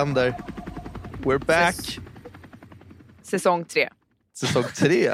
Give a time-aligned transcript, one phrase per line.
[0.00, 0.34] Händer.
[1.24, 1.74] We're back.
[3.22, 3.88] Säsong tre.
[4.36, 5.10] Säsong tre.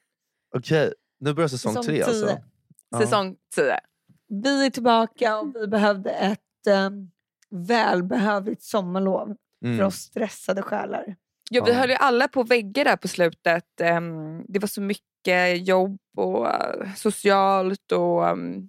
[0.56, 2.26] Okej, nu börjar säsong, Säsong tre alltså.
[2.26, 2.42] tio.
[2.90, 3.00] Ja.
[3.00, 3.80] Säsong tio.
[4.28, 7.10] Vi är tillbaka och vi behövde ett um,
[7.50, 9.86] välbehövligt sommarlov för Mm.
[9.86, 11.16] oss stressade själar.
[11.50, 11.78] Ja, vi Ja.
[11.78, 13.80] höll ju alla på väggar där på slutet.
[13.80, 18.68] Ehm, det var så mycket jobb och eh, socialt och um,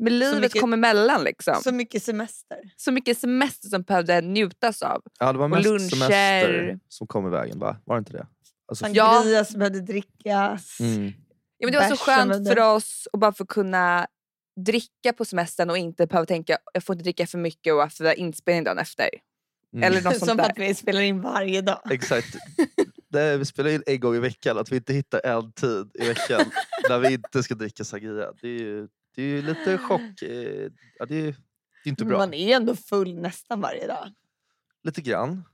[0.00, 1.54] men livet mycket- kom emellan liksom.
[1.64, 2.58] Så mycket semester.
[2.76, 5.02] Så mycket semester som behövde njutas av.
[5.18, 5.88] Ja, det var mest luncher.
[5.88, 7.76] semester som kom i vägen va?
[7.84, 8.26] Var det inte det?
[8.68, 10.80] Alltså, Sangria som behövde drickas.
[10.80, 11.12] mm.
[11.58, 14.06] Ja, men det var så skönt för oss att bara få kunna
[14.66, 18.04] dricka på semestern och inte behöva tänka jag får inte dricka för mycket och för
[18.04, 19.08] vi har inspelning dagen efter.
[19.74, 19.82] Mm.
[19.84, 20.50] Eller något sånt Som där.
[20.50, 21.80] att vi spelar in varje dag.
[21.90, 22.26] Exakt.
[23.12, 26.08] Det, vi spelar in en gång i veckan, att vi inte hittar en tid i
[26.08, 26.40] veckan
[26.88, 28.32] när vi inte ska dricka sangria.
[28.40, 30.22] Det är ju, det är ju lite chock.
[30.22, 31.28] eh, Ja, det, är, det
[31.84, 32.18] är inte Men bra.
[32.18, 34.12] man är ändå full nästan varje dag.
[34.84, 35.44] Lite grann.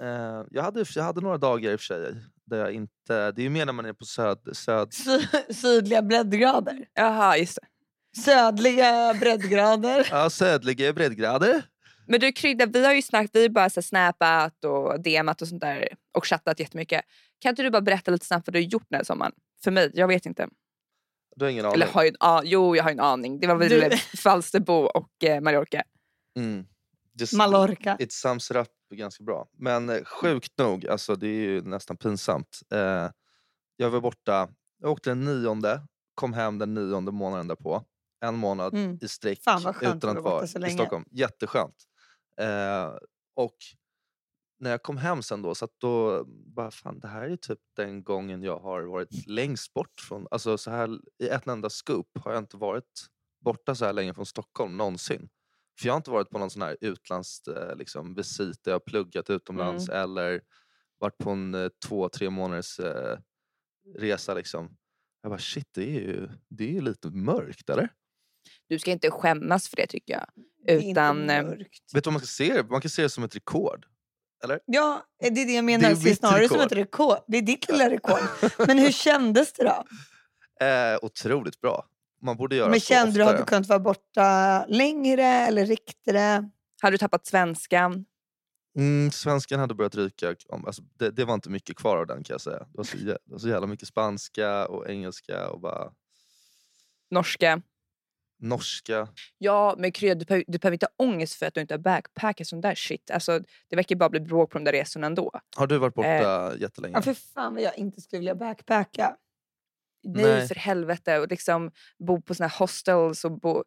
[0.00, 3.32] Eh, jag, hade, jag hade några dagar i och för sig där jag inte...
[3.32, 4.38] Det är ju mer när man är på söd...
[4.52, 6.86] söd Sy- sydliga breddgrader.
[6.94, 8.20] Jaha, just det.
[8.20, 10.08] Södliga breddgrader.
[10.10, 11.62] ja, södliga breddgrader.
[12.06, 15.48] Men du Krydda, vi har ju snackat, vi har bara så snappat och DMat och
[15.48, 17.04] sånt där och chattat jättemycket.
[17.38, 19.32] Kan inte du bara berätta lite snabbt vad du har gjort den här sommaren?
[19.64, 20.48] För mig, jag vet inte.
[21.38, 21.74] Du har ingen aning?
[21.74, 23.40] Eller har ju en, a- jo, jag har ju en aning.
[23.40, 25.82] Det var väl Du- Falsterbo och eh, Mallorca.
[26.36, 26.66] Mm.
[27.20, 27.96] Just- Mallorca.
[28.00, 29.48] It sums it up ganska bra.
[29.58, 32.60] Men eh, sjukt nog, alltså det är ju nästan pinsamt.
[32.72, 33.10] Eh,
[33.76, 34.48] jag var borta,
[34.80, 35.82] jag åkte den nionde,
[36.14, 37.82] kom hem den nionde månaden därpå.
[38.24, 38.98] En månad Mm.
[39.02, 40.70] i sträck utan att att vara i.
[40.70, 41.04] Stockholm.
[41.10, 41.74] Jätteskönt.
[42.40, 42.92] Eh,
[43.36, 43.56] och
[44.60, 47.58] när jag kom hem sen då, så att då bara fan det här är typ
[47.76, 52.18] den gången jag har varit längst bort från, alltså så här i ett enda scoop
[52.24, 53.06] har jag inte varit
[53.44, 55.28] borta så här länge från Stockholm någonsin.
[55.80, 58.74] För jag har inte varit på någon sån här utlands eh, liksom, visit där jag
[58.74, 60.40] har pluggat utomlands eller
[60.98, 63.18] varit på en eh, två, tre månaders eh,
[63.98, 64.76] resa liksom.
[65.22, 67.88] Jag bara shit, det är ju, det är ju lite mörkt eller?
[68.66, 70.26] Du ska inte skämmas för det tycker jag.
[70.64, 71.94] Det är inte Utan, eh, mörkt.
[71.94, 72.70] Vet du vad man ska se det?
[72.70, 73.86] Man kan se det som ett rekord.
[74.66, 75.90] Ja, det är det jag Det menar.
[75.90, 76.72] är Det mitt snarare som rekord.
[76.72, 77.16] ett rekord.
[77.28, 78.20] Det är ditt lilla rekord.
[78.66, 79.84] Men hur kändes det då?
[80.66, 81.84] Eh, otroligt bra.
[82.22, 85.66] Man borde göra Men kände du att du kunnat vara borta längre eller
[86.04, 86.50] det?
[86.82, 88.04] Har du tappat svenskan?
[88.76, 90.34] Mm, svenskan hade börjat ryka.
[90.48, 92.58] om- Alltså, det, det var inte mycket kvar av den kan jag säga.
[92.58, 95.92] Det var så, det var så jävla mycket spanska och engelska och bara
[97.10, 97.62] Norska?
[98.40, 99.08] Norska.
[99.38, 101.78] Ja, men Krya, du, behöver- du behöver inte ha ångest för att du inte har
[101.78, 103.10] backpackat sån där shit.
[103.10, 103.40] Alltså,
[103.70, 105.30] det verkar bara bli bråk på de där resorna ändå.
[105.56, 106.94] Har du varit borta Eh, jättelänge?
[106.96, 109.16] Ja, för fan vad jag inte skulle vilja backpacka.
[110.04, 110.48] Nej, Nej.
[110.48, 111.18] för helvete.
[111.18, 113.64] Och liksom bo på såna här hostels och bo...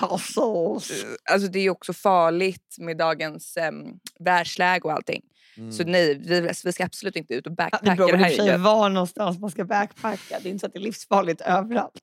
[0.00, 1.04] Hustles.
[1.30, 5.22] Alltså det är ju också farligt med dagens um, världsläge och allting.
[5.56, 5.72] Mm.
[5.72, 8.60] Så nej, vi, vi ska absolut inte ut och backpacka beror det sig gänget.
[8.60, 10.38] var någonstans man ska backpacka.
[10.42, 12.02] Det är inte så att det är livsfarligt överallt.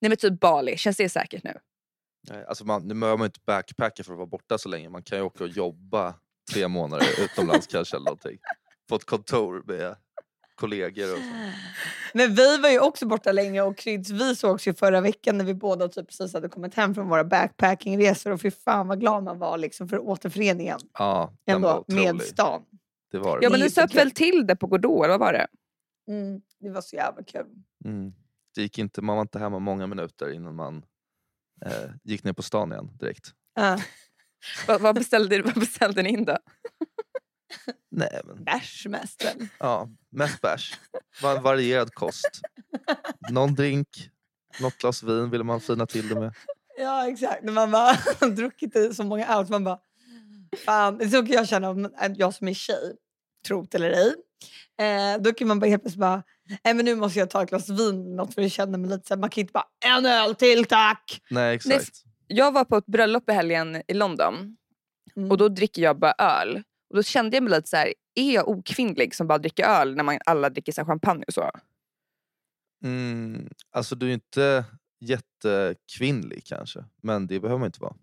[0.00, 1.52] Nej men typ Bali, känns det säkert nu?
[2.28, 4.88] Nej, alltså man, nu behöver man inte backpacka för att vara borta så länge.
[4.88, 6.14] Man kan ju åka och jobba
[6.52, 8.38] tre månader utomlands kanske eller någonting.
[8.88, 9.96] På ett kontor med
[10.54, 11.50] kollegor och så.
[12.14, 15.44] Men vi var ju också borta länge och Kryds, vi sågs ju förra veckan när
[15.44, 19.22] vi båda typ precis hade kommit hem från våra backpackingresor och fy fan vad glad
[19.22, 22.62] man var liksom för återföreningen Ja, den var ändå med stan.
[23.10, 23.44] Det var det.
[23.44, 25.46] Ja men ni söp väl till det på Godot, eller vad var det?
[26.08, 27.46] Mm, det var så jävla kul.
[27.84, 28.12] Mm.
[28.54, 30.84] Det gick inte, man var inte hemma många minuter innan man
[31.66, 33.34] eh, gick ner på stan igen direkt.
[33.54, 33.78] Ja.
[34.66, 36.38] Vad, vad, beställde, vad beställde ni in då?
[37.90, 39.48] Nej, men, Bärs mest väl?
[39.58, 40.78] ja, mest bärs.
[41.22, 42.40] Va- varierad kost.
[43.30, 44.10] Någon drink,
[44.60, 46.34] något glas vin ville man fina till det med.
[46.78, 47.96] Ja exakt, när man bara
[48.30, 49.78] druckit i så många out man bara
[50.64, 52.96] fan, det så kan jag känna jag som är tjej,
[53.46, 54.14] trot eller ej.
[54.86, 56.22] Eh, då kan man bara helt plötsligt bara,
[56.64, 59.06] nej men nu måste jag ta ett glas vin något för jag känner mig lite
[59.08, 61.20] så här, man kan inte bara en öl till tack.
[61.30, 62.02] Nej, exakt.
[62.26, 64.56] Jag var på ett bröllop i helgen i London
[65.16, 65.30] Mm.
[65.30, 66.62] och då dricker jag bara öl.
[66.90, 69.96] Och då kände jag mig lite så här, är jag okvinnlig som bara dricker öl
[69.96, 71.50] när man alla dricker så champagne och så?
[72.84, 74.64] Mm, alltså du är inte
[75.00, 77.94] jättekvinnlig kanske, men det behöver man inte vara.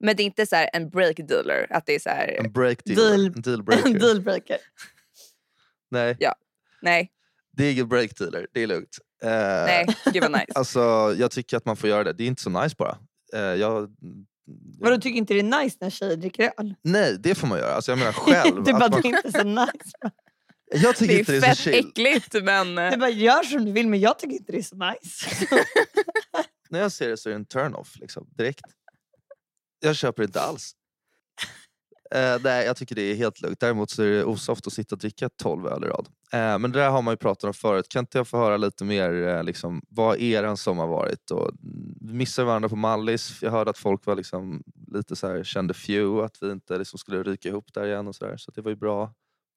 [0.00, 2.52] Men det är inte så här en break dealer, att det är så här, En
[2.52, 3.98] break deal, Deal- en dealbreaker.
[3.98, 4.56] Dealbreaker.
[5.90, 6.16] Nej,
[6.82, 7.10] nej,
[7.56, 8.98] det är ingen break dealer, det är lugnt.
[9.22, 10.46] Eh, nej, gud vad nice.
[10.54, 10.80] Alltså
[11.18, 12.98] jag tycker att man får göra det, det är inte så nice bara.
[13.34, 13.88] Eh, jag,
[14.80, 16.74] Vadå tycker inte det är nice när tjejer dricker öl?
[16.82, 17.72] Nej, det får man göra.
[17.74, 18.64] Alltså, jag menar själv.
[18.64, 19.90] du bara, man, det är inte så nice.
[20.84, 21.74] jag tycker Det är inte det är så fett chill.
[21.88, 22.78] äckligt men...
[22.78, 25.46] eh, Du bara, gör som du vill men jag tycker inte det är så nice.
[26.70, 28.64] När jag ser det så är det en turn-off liksom, direkt.
[29.80, 30.72] Jag köper det inte alls.
[32.10, 33.60] Eh, nej, jag tycker det är helt lugnt.
[33.60, 36.08] Däremot så är det osoft att sitta och dricka 12 öl i rad.
[36.32, 37.88] Eh, men det där har man ju pratat om förut.
[37.88, 41.30] Kan inte jag få höra lite mer, eh, liksom, vad er som har varit?
[41.30, 43.42] Och, mm, vi missade varandra på Mallis.
[43.42, 44.62] Jag hörde att folk var liksom,
[44.92, 48.08] lite så här, kände few, att vi inte liksom, skulle ryka ihop där igen.
[48.08, 48.36] och Så, där.
[48.36, 49.12] så det var ju bra på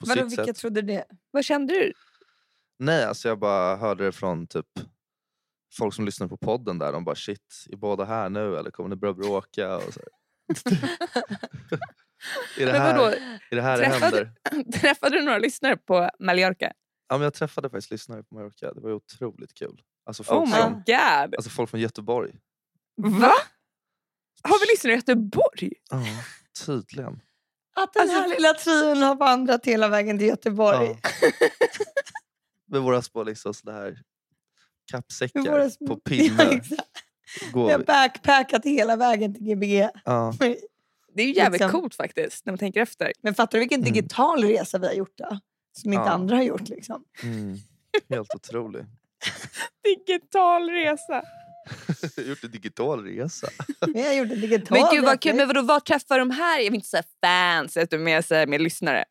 [0.05, 0.55] Vadå, sitt vilka sätt.
[0.57, 1.05] trodde det?
[1.31, 1.93] Vad kände du?
[2.79, 4.65] Nej, alltså jag bara hörde det från typ
[5.77, 6.91] folk som lyssnar på podden där.
[6.93, 9.75] De bara shit, är båda här nu eller kommer ni börja bråka?
[9.77, 9.99] Och så.
[12.57, 13.15] är, det Men här, vadå?
[13.51, 14.71] är det här det Träffade- händer?
[14.79, 16.71] Träffade du några lyssnare på Mallorca?
[17.09, 18.73] Ja, men jag träffade faktiskt lyssnare på Mallorca.
[18.73, 19.81] Det var otroligt kul.
[20.05, 21.35] Alltså folk, Oh my från, god.
[21.35, 22.31] alltså folk från Göteborg.
[22.97, 23.33] Va?
[24.43, 25.71] Har vi lyssnare i Göteborg?
[25.91, 26.03] Ja,
[26.65, 27.21] tydligen.
[27.75, 30.87] Att den här Alltså- lilla trion har vandrat hela vägen till Göteborg.
[31.03, 31.09] Ja.
[32.71, 34.01] Med våra små liksom, sådana här
[34.91, 36.61] kappsäckar våra små- på Ja, pinne.
[37.51, 39.87] går Vi har backpackat hela vägen till Gbg.
[40.05, 40.33] Ja.
[41.19, 41.81] Det är ju jävligt Liksom.
[41.81, 43.11] coolt faktiskt när man tänker efter.
[43.21, 43.93] Men fattar du vilken Mm.
[43.93, 45.39] digital resa vi har gjort då?
[45.77, 46.09] Som inte Ja.
[46.11, 46.69] andra har gjort.
[46.69, 47.03] Liksom.
[47.23, 47.57] Mm.
[48.09, 48.85] Helt otrolig.
[49.83, 51.23] Digital resa.
[52.15, 53.47] Jag har gjort en digital resa.
[53.81, 55.35] Har gjort en digital Men gud vad kul.
[55.35, 56.57] Men vadå, var träffar de här?
[56.59, 59.05] Jag vill inte säga fans, utan mer, så här, mer lyssnare.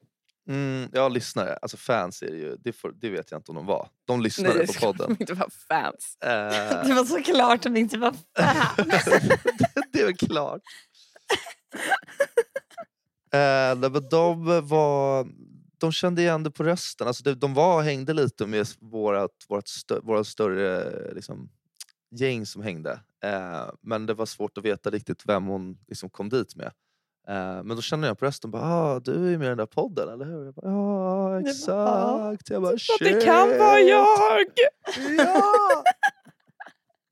[0.48, 1.56] Mm, ja, lyssnare.
[1.62, 2.56] Alltså fans är det ju.
[2.56, 3.88] Det, får, det vet jag inte om de var.
[4.06, 5.16] De lyssnade Nej, det på ska podden.
[5.20, 6.16] inte vara fans.
[6.24, 8.90] Eh, Det var såklart att det inte var fan.
[9.92, 10.62] det är väl klart.
[13.32, 15.26] Eh, nej, men de, var,
[15.78, 17.06] de kände igen det på rösten.
[17.06, 21.48] Alltså de, de var hängde lite med vårat, vårat stö, våra större liksom,
[22.10, 23.00] gäng som hängde.
[23.24, 26.66] Eh, men det var svårt att veta riktigt vem hon liksom, kom dit med.
[27.28, 29.66] Eh, men då kände jag på rösten, bara, ah, du är med i den där
[29.66, 30.52] podden, eller hur?
[30.56, 32.50] Ja, var- exakt.
[32.50, 34.46] Jag bara, att det kan vara "Shit, jag!
[35.26, 35.84] Ja!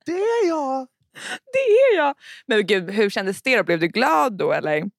[0.06, 0.86] Det är jag!
[1.52, 2.14] Det är jag!
[2.46, 3.64] Men gud, hur kändes det då?
[3.64, 4.90] Blev du glad då eller?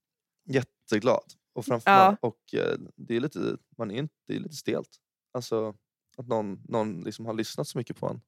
[0.50, 1.24] jätteglad.
[1.56, 2.18] Och, framför Ja.
[2.22, 4.90] och eh, det är lite, man är inte, det är lite stelt.
[5.34, 5.74] Alltså
[6.18, 8.22] att någon, någon liksom har lyssnat så mycket på en.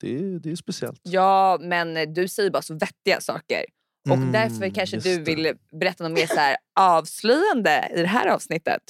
[0.00, 1.00] Det är, det är speciellt.
[1.02, 3.64] Ja, men du säger bara så vettiga saker.
[4.08, 5.22] Och Mm, därför kanske du det.
[5.34, 8.82] vill berätta något mer så här avslöjande i det här avsnittet.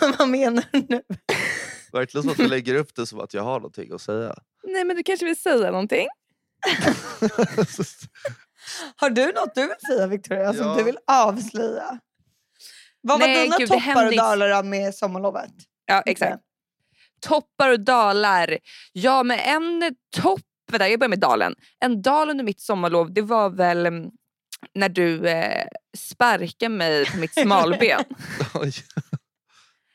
[0.18, 1.02] Vad menar du nu?
[1.92, 4.34] Verkligen som att du lägger upp det som att jag har någonting att säga.
[4.62, 6.06] Nej, men du kanske vill säga någonting?
[8.96, 10.74] Har du något du vill säga Victoria som Ja.
[10.74, 11.98] du vill avslöja?
[13.00, 15.50] Vad var Nej, dina gud, toppar och dalar med sommarlovet?
[15.86, 16.42] Ja, exakt.
[17.20, 18.58] Toppar och dalar.
[18.92, 20.40] Ja, men en topp,
[20.70, 21.54] vänta, jag börjar med dalen.
[21.80, 24.10] En dal under mitt sommarlov, det var väl mm,
[24.74, 25.66] när du eh,
[25.98, 28.04] sparkade mig på mitt smalben.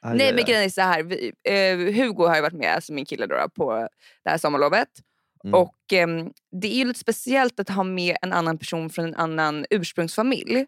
[0.03, 3.05] Nej men grejen är så här, vi, eh, Hugo har ju varit med, alltså min
[3.05, 3.87] kille då, på
[4.23, 4.87] det här sommarlovet.
[5.43, 5.53] Mm.
[5.53, 9.15] Och ehm, det är ju lite speciellt att ha med en annan person från en
[9.15, 10.65] annan ursprungsfamilj.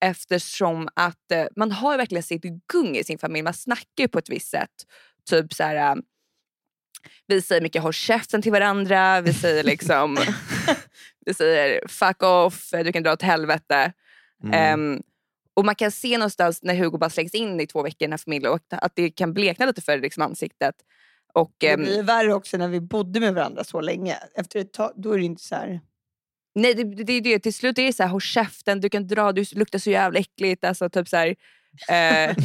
[0.00, 2.42] Eftersom att eh, man har verkligen sitt
[2.72, 3.42] gung i sin familj.
[3.42, 4.70] Man snackar ju på ett visst sätt.
[5.30, 5.94] Typ så här, eh,
[7.26, 9.20] vi säger mycket håll käften till varandra.
[9.20, 10.18] Vi säger liksom
[11.26, 13.92] vi säger fuck off, du kan dra åt helvete.
[14.44, 14.54] Mm.
[14.54, 15.02] Ehm,
[15.54, 18.12] och man kan se någonstans när Hugo bara slängts in i två veckor i den
[18.12, 20.74] här familjen och att det kan blekna lite för liksom, ansiktet.
[21.36, 24.16] Och, Det ehm, blir värre också när vi bodde med varandra så länge.
[24.34, 25.80] Efter ett tag, då är det inte så här...
[26.54, 29.06] Nej, det, det, det, det, till slut är det så här, håll käften, du kan
[29.06, 30.64] dra, du luktar så jävla äckligt.
[30.64, 31.36] Alltså, typ så här,
[31.88, 32.36] eh,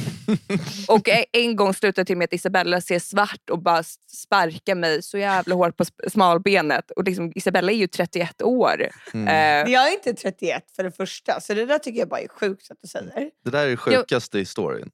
[0.88, 3.84] och en gång slutade till med att Isabella ser svart och bara
[4.24, 6.92] sparkar mig så jävla hårt på smalbenet.
[6.92, 8.90] Och liksom, Isabella är ju 31 år.
[9.14, 9.28] Mm.
[9.28, 12.28] Eh, Jag är inte 31 för det första, så det där tycker jag bara är
[12.28, 13.30] sjukt att du säger.
[13.44, 14.92] Det där är det sjukaste i storyn.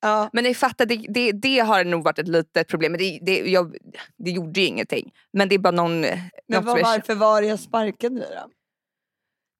[0.00, 0.30] Ja.
[0.32, 2.92] men ni fattar, det, det, det har nog varit ett litet problem.
[2.92, 3.76] Men det, det, jag,
[4.18, 5.12] det gjorde ju ingenting.
[5.32, 6.00] Men det är bara någon...
[6.00, 8.46] Men vad, som jag- varför var det jag sparkade dig då?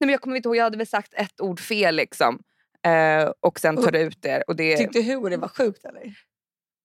[0.00, 2.42] Nej, men jag kommer inte ihåg, jag hade väl sagt ett ord fel liksom.
[2.86, 4.42] Eh, och sen tar det ut det.
[4.42, 6.14] Och det Tyckte Hugo det var sjukt eller?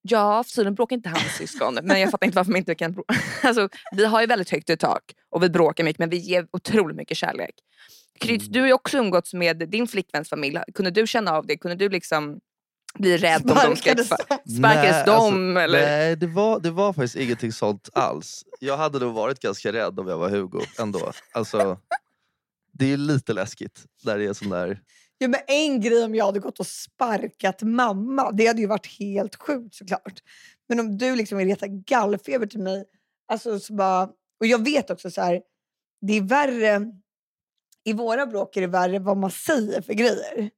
[0.02, 1.80] Ja, för tydligen bråkar inte hans syskon.
[1.84, 3.14] Men jag fattar inte varför man inte kan bråka.
[3.44, 6.48] Alltså, vi har ju väldigt högt i tak och vi bråkar mycket men vi ger
[6.52, 7.56] otroligt mycket kärlek.
[8.20, 8.54] Kryds, Mm.
[8.54, 10.58] du har ju också umgåtts med din flickväns familj.
[10.74, 11.58] Kunde du känna av det?
[11.58, 12.40] Kunde du liksom
[13.00, 13.96] bli rädd om de ska...
[13.96, 15.46] Sparkades de?
[15.46, 15.58] Nej, de?
[15.58, 15.82] eller?
[15.82, 18.44] Nej, det var, det var faktiskt ingenting sånt alls.
[18.60, 21.12] Jag hade nog varit ganska rädd om jag var Hugo ändå.
[21.32, 21.78] Alltså,
[22.72, 24.80] det är ju lite läskigt när det är sån där...
[25.18, 29.00] Ja, men en grej om jag hade gått och sparkat mamma, det hade ju varit
[29.00, 30.24] helt sjukt såklart.
[30.70, 32.86] Men om du liksom vill reta gallfeber till mig,
[33.28, 34.04] alltså så bara,
[34.40, 35.42] och jag vet också så här,
[36.02, 36.82] det är värre,
[37.84, 40.50] i våra bråk är det värre vad man säger för grejer.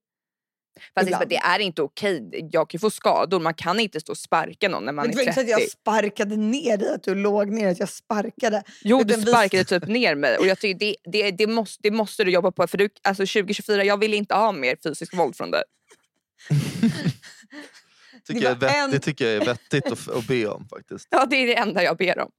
[0.95, 1.29] Fast ibland.
[1.29, 2.49] det är inte okej.
[2.51, 3.39] Jag kan få skador.
[3.39, 5.39] Man kan inte stå och sparka någon när man Men det var är inte så
[5.41, 5.53] 30.
[5.53, 8.63] att jag sparkade ner dig, att du låg ner, att jag sparkade.
[8.83, 10.37] Jo, du Utan vi- sparkade typ ner mig.
[10.37, 12.67] Och jag tycker det, det, det, måste, det måste du jobba på.
[12.67, 15.63] För du, alltså 2024, jag vill inte ha mer fysiskt våld från dig.
[18.27, 20.67] tycker Det jag är vett, en- Det tycker jag är vettigt att, att be om
[20.67, 21.07] faktiskt.
[21.11, 22.31] Ja, det är det enda jag ber om.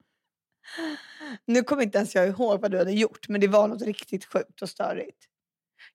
[1.46, 4.24] Nu kommer inte ens jag ihåg vad du hade gjort men det var något riktigt
[4.24, 5.16] sjukt och störigt.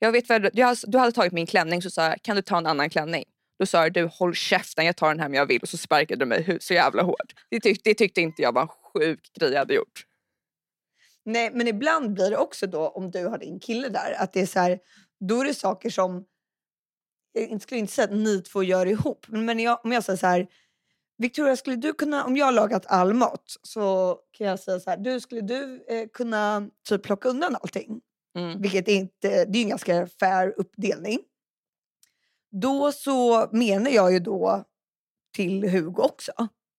[0.03, 0.49] Jag vet vad, du,
[0.87, 3.23] du hade tagit min klänning så sa jag, kan du ta en annan klänning?
[3.59, 5.61] Då sa du, håll käften, jag tar den här om jag vill.
[5.61, 7.33] Och så sparkade du mig så jävla hårt.
[7.49, 10.05] Det, tyck, det tyckte inte jag var en sjuk grej jag hade gjort.
[11.25, 14.41] Nej, men ibland blir det också då om du har din kille där att det
[14.41, 14.79] är så här,
[15.19, 16.25] då är det saker som
[17.33, 20.17] jag skulle inte säga att ni två gör ihop, men men jag, om jag säger
[20.17, 20.47] så här
[21.17, 24.89] Victoria, skulle du kunna, om jag har lagat all mat så kan jag säga så
[24.89, 28.01] här, du skulle du eh, kunna typ plocka undan allting?
[28.35, 28.61] Mm.
[28.61, 31.19] Vilket är inte, det är en ganska fair uppdelning.
[32.51, 34.65] Då så menar jag ju då
[35.35, 36.31] till Hugo också.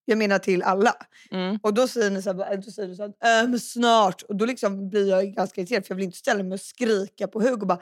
[0.04, 0.94] Jag menar till alla.
[1.30, 1.58] Mm.
[1.62, 4.22] Och då säger, ni så här, då säger du så här, äh, men snart.
[4.22, 7.28] Och då liksom blir jag ganska irriterad för jag vill inte ställa mig och skrika
[7.28, 7.80] på Hugo och bara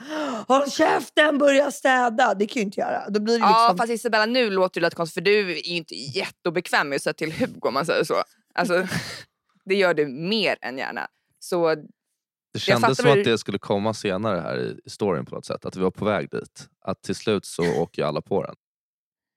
[0.48, 2.34] håll käften, börja städa.
[2.34, 3.10] Det kan jag ju inte göra.
[3.10, 5.54] Då blir det Ja, liksom, fast Isabella nu låter det lite konstigt för du är
[5.54, 8.22] ju inte jätteobekväm med att säga till Hugo om man säger så.
[8.54, 8.86] Alltså,
[9.64, 11.08] det gör du mer än gärna.
[11.38, 11.76] Så
[12.52, 15.64] Det kändes som att det skulle komma senare här i storyn på något sätt.
[15.64, 16.68] Att vi var på väg dit.
[16.84, 18.54] Att till slut så åker ju alla på den.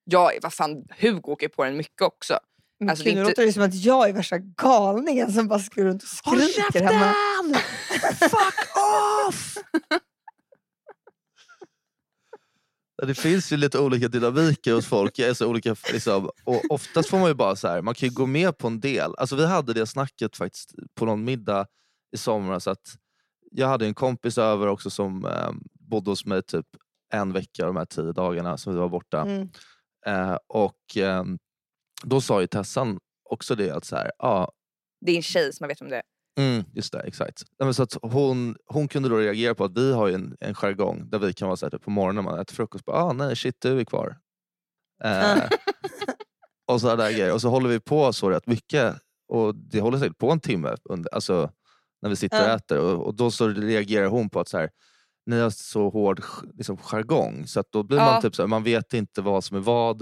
[0.06, 2.40] ja, vad fan, Hugo åker på den mycket också.
[2.80, 5.34] men alltså, det gud, är nu inte- låter det som att jag är värsta galningen
[5.34, 7.14] som bara skriver runt och skriker hemma.
[8.20, 8.78] Fuck
[9.28, 9.58] off!
[13.08, 15.20] Det finns ju lite olika dynamiker hos folk.
[15.20, 18.10] Jag är så olika, liksom, och oftast får man ju bara så här, man kan
[18.10, 19.16] ju gå med på en del.
[19.18, 21.68] Alltså, vi hade det snacket faktiskt på någon middag
[22.16, 22.68] i somras.
[22.68, 22.96] Att
[23.56, 26.66] jag hade en kompis över också som eh, bodde hos mig typ
[27.14, 29.22] en vecka de här tio dagarna som vi var borta.
[29.22, 29.50] Mm.
[30.06, 31.38] Eh, och ehm,
[32.04, 34.52] då sa ju Tessan också det att så här, ja,
[35.06, 36.02] Det är en tjej som jag vet om det.
[36.40, 37.44] Mm, just det, exakt.
[37.74, 41.20] Så att hon, hon kunde då reagera på att vi har en, en jargong där
[41.20, 42.86] vi kan vara så här, typ, på morgonen när man äter frukost.
[42.86, 44.18] Bara, ah, nej, shit, du är kvar.
[45.04, 45.44] Eh,
[46.72, 47.34] och så där grejer.
[47.34, 48.96] Och så håller vi på så rätt mycket.
[49.28, 51.52] Och det håller säkert på en timme under, alltså,
[52.04, 52.80] när vi sitter och äter.
[52.80, 54.70] Och, och då så reagerar hon på att så här,
[55.26, 57.48] ni har så hård liksom, jargong.
[57.48, 58.06] Så att då blir Ja.
[58.06, 60.02] man typ så här, man vet inte vad som är vad.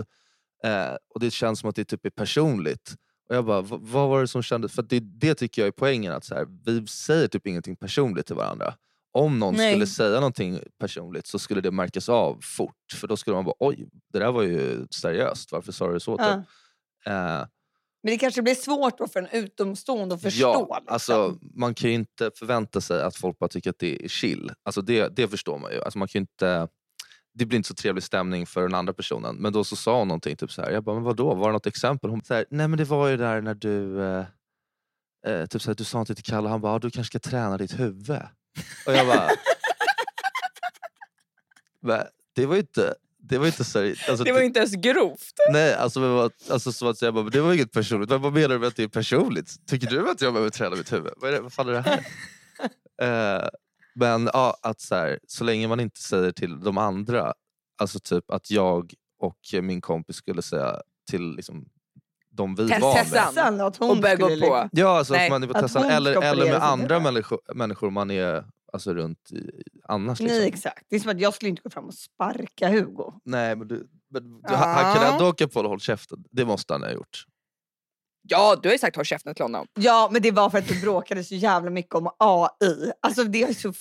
[0.63, 2.95] Eh, och det känns som att det typ är personligt.
[3.29, 4.71] Och jag bara, "Va- vad var det som kändes?
[4.73, 6.13] För det, det tycker jag är poängen.
[6.13, 8.73] att så här, Vi säger typ ingenting personligt till varandra.
[9.13, 9.71] Om någon Nej.
[9.73, 12.75] skulle säga någonting personligt så skulle det märkas av fort.
[12.95, 15.51] För då skulle man bara, oj, det där var ju seriöst.
[15.51, 16.17] Varför sa du så?
[16.17, 16.27] Typ.
[17.05, 17.39] Ja.
[17.41, 17.45] Eh,
[18.03, 20.41] Men det kanske blir svårt då för en utomstående att förstå.
[20.69, 20.93] ja, liksom.
[20.93, 24.51] alltså, man kan ju inte förvänta sig att folk bara tycker att det är chill.
[24.63, 25.81] Alltså, det, det förstår man ju.
[25.81, 26.67] Alltså, man kan inte,
[27.33, 29.35] det blir inte så trevlig stämning för den andra personen.
[29.35, 31.53] Men då så sa hon någonting, typ så här, jag bara, men vadå, var det
[31.53, 32.09] något exempel?
[32.09, 34.25] Hon så här, nej men det var ju där när du eh,
[35.27, 37.29] eh, typ så här, du sa någonting till Kalle, han bara, "Ja, du kanske ska
[37.29, 38.11] träna ditt huvud.
[38.87, 39.29] Och jag bara,
[41.81, 42.05] "Men
[42.35, 44.09] det var ju inte, det var inte seriöst.
[44.09, 45.33] Alltså, Det var ju inte ens grovt.
[45.51, 48.09] Nej, alltså, alltså så att säga, bara, det var inget personligt.
[48.09, 49.67] Men vad menar du med att det är personligt?
[49.67, 51.13] Tycker du att jag behöver träna mitt huvud?
[51.17, 52.05] Vad, är det, vad fan är det här?
[53.01, 53.47] Eh,
[53.95, 57.33] men ja, att så, här, så länge man inte säger till de andra,
[57.81, 61.65] alltså typ att jag och min kompis skulle säga till liksom,
[62.31, 63.05] de vi Tess- var med.
[63.11, 63.61] Tessan.
[63.61, 64.33] Att hon Och börja gå på.
[64.35, 67.89] liksom- Ja, alltså Nej, att man är på hon Eller, eller med andra människor, människor
[67.91, 69.51] man är alltså, runt i,
[69.83, 70.19] annars.
[70.19, 70.37] Liksom.
[70.37, 70.85] Nej exakt.
[70.89, 73.13] Det är som att jag skulle inte gå fram och sparka Hugo.
[73.25, 75.13] Nej, men du, men, du, han, han kan Ja.
[75.13, 76.23] ändå åka på och hålla käften.
[76.31, 77.25] Det måste han ha gjort.
[78.27, 79.67] Ja, du har ju sagt håll käften till honom.
[79.73, 82.91] Ja men det var för att du bråkade så jävla mycket om AI.
[83.01, 83.73] Alltså det är så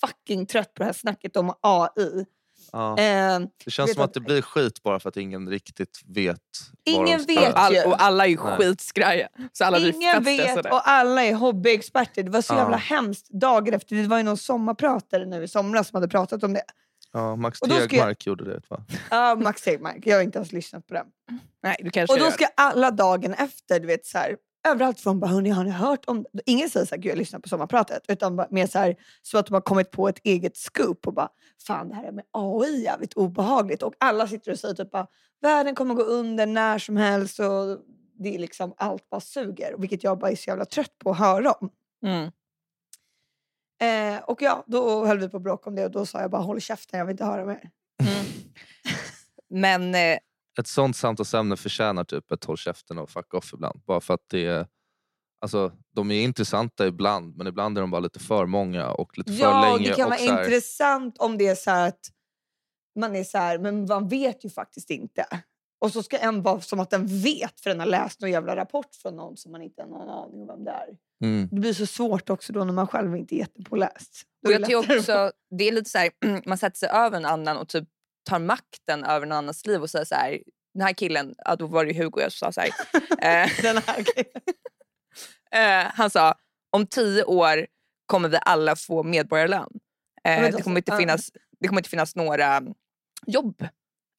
[0.00, 2.24] fucking trött på det här snacket om AI.
[2.72, 2.98] Ja.
[2.98, 6.38] Eh, Det känns som att att- det blir skit bara för att ingen riktigt vet
[6.84, 7.40] Ingen de ska.
[7.40, 7.54] vet.
[7.54, 9.28] All, och alla är skitskraja.
[9.52, 10.70] Så alla Ingen vet stressade.
[10.70, 12.22] och alla är hobbyexperter.
[12.22, 12.58] Det var så Ja.
[12.58, 13.96] jävla hemskt dagen efter.
[13.96, 16.62] Det var ju någon sommarpratare nu i somras som hade pratat om det.
[17.12, 18.60] Ja, Max ska jag- Tegmark gjorde det.
[18.70, 18.84] Va?
[19.10, 19.98] Ja, Max Tegmark.
[20.06, 21.06] Jag har inte ens lyssnat på den.
[21.62, 24.36] Nej, du kanske Och då ska alla dagen efter, du vet så här,
[24.68, 27.18] överallt från bara, hörni har ni hört om det?" Ingen säger så här, gud jag
[27.18, 28.02] lyssnar på sommarpratet.
[28.08, 31.14] Utan bara, mer så här, så att de har kommit på ett eget scoop och
[31.14, 31.28] bara,
[31.66, 33.82] fan det här med AI är jävligt obehagligt.
[33.82, 35.06] Och alla sitter och säger typ bara,
[35.40, 37.78] världen kommer gå under när som helst och
[38.18, 39.74] det är liksom allt bara suger.
[39.78, 41.70] Vilket jag bara är så jävla trött på att höra om.
[42.02, 42.30] Mm.
[43.82, 46.30] Eh, och ja, då höll vi på att bråka om det och då sa jag
[46.30, 47.70] bara, håll käften jag vill inte höra mer.
[48.02, 48.24] Mm.
[49.50, 50.18] Men eh,
[50.60, 53.80] Ett sånt samtalsämne förtjänar typ ett håll käften och fuck off ibland.
[53.86, 54.66] Bara för att det är,
[55.40, 59.32] alltså, de är intressanta ibland men ibland är de bara lite för många och lite
[59.32, 59.88] för Ja, länge.
[59.88, 62.00] det kan vara här, intressant om det är så här att
[63.00, 65.26] man är så här, men man vet ju faktiskt inte.
[65.80, 68.56] Och så ska en vara som att den vet för den har läst någon jävla
[68.56, 70.88] rapport från någon som man inte har någon aning om vem det är.
[71.24, 74.22] mm, Det blir så svårt också då när man själv inte är jättepåläst.
[74.42, 76.10] Då och är jag det också, det är lite så här,
[76.48, 77.88] man sätter sig över en annan och typ
[78.24, 80.38] tar makten över någon annans liv och säger så här,
[80.74, 82.68] den här killen, ja, då var det ju Hugo jag sa så här.
[83.44, 84.32] eh, Den här grejen.
[85.86, 86.34] eh, han sa
[86.70, 87.66] om tio år
[88.06, 89.68] kommer vi alla få medborgarlön.
[90.24, 92.62] Eh, det, kommer inte finnas, det kommer inte finnas några
[93.26, 93.66] jobb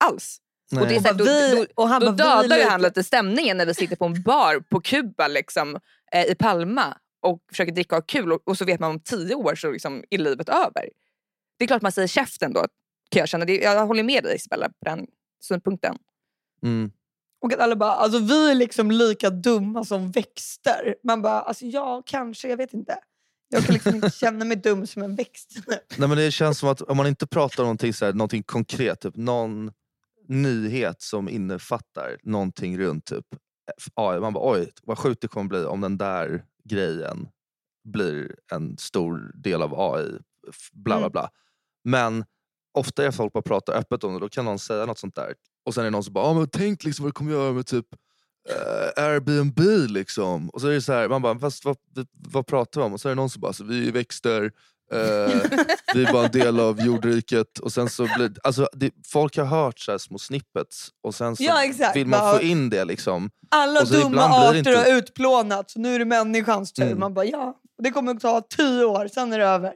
[0.06, 0.38] alls.
[0.72, 1.02] Och det är Nej.
[1.02, 3.58] så här, då, Vi- då, och han då bara, vi dödar ju han lite stämningen
[3.58, 5.80] när vi sitter på en bar på Kuba liksom,
[6.12, 9.00] eh, i Palma och försöker dricka och ha kul och, och så vet man om
[9.00, 10.90] tio år så liksom, är livet över.
[11.60, 12.66] Det är klart man säger käften då
[13.14, 13.46] kan jag känna.
[13.46, 15.08] Det, jag håller med dig Isabella på den
[15.44, 15.98] synpunkten.
[16.64, 16.92] Mm.
[17.42, 20.96] Och att alla bara, alltså vi är liksom lika dumma som växter.
[21.04, 22.98] Man bara, alltså ja, kanske, jag vet inte.
[23.50, 25.52] Jag kan liksom inte känna mig dum som en växt.
[25.98, 28.44] Nej, men det känns som att om man inte pratar om någonting, så här, någonting
[28.44, 29.72] konkret, typ någon
[30.28, 33.26] nyhet som innefattar någonting runt typ
[33.96, 34.20] AI.
[34.20, 37.28] Man bara oj vad sjukt det kommer bli om den där grejen
[37.84, 40.10] blir en stor del av AI.
[40.50, 41.12] f- Bla bla Mm.
[41.12, 41.30] bla.
[41.84, 42.26] Men
[42.74, 45.34] ofta är folk bara pratar öppet om det, då kan någon säga något sånt där.
[45.66, 47.52] Och sen är det någon som bara, ah, men tänk liksom vad det kommer göra
[47.54, 47.86] med typ
[48.50, 50.50] eh, Airbnb liksom.
[50.50, 51.78] Och så är det så här, man bara, fast vad,
[52.30, 52.94] vad pratar vi om?
[52.94, 54.52] Och så är det någon som bara, alltså, vi är växter,
[54.94, 55.00] eh,
[55.94, 57.60] vi är bara en del av jordriket.
[57.60, 61.44] Och sen så blir, alltså, det, folk har hört så små snippets och sen så
[61.44, 61.96] Ja, exakt.
[61.96, 62.86] vill man Bara- få in det.
[62.86, 63.30] liksom.
[63.52, 66.84] Alla Och så dumma arter inte- har utplånats, så nu är det människans tur.
[66.86, 67.00] Mm.
[67.00, 69.74] Man bara, ja, det kommer att ta tio år, sen är det över.